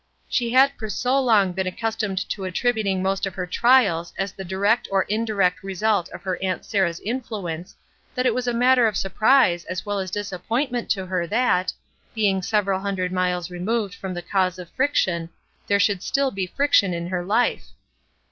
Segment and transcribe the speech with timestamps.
[0.27, 4.43] She had for so long been accustomed to attributing most of her trials as the
[4.43, 7.75] direct or indirect result of her Aunt Sarah's influence
[8.15, 11.71] that it was a matter of surprise as well as disappointment to her that,
[12.15, 15.29] being several hundred miles removed from the cause of friction,
[15.67, 17.67] there should still be friction in her life.